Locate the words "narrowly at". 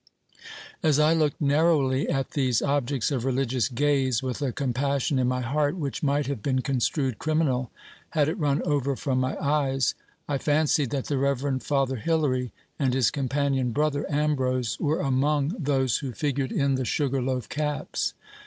1.39-2.31